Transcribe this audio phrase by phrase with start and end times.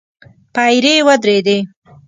[0.55, 1.57] پيرې ودرېدې.